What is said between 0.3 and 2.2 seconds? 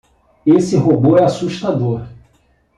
Esse robô é assustador!